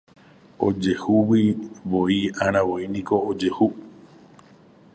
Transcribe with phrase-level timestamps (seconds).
[0.67, 3.67] Ojehugui'arãmavoíniko ojehu